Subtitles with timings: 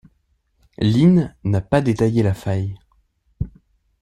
[0.79, 2.79] Lynn n'a pas détaillé la faille.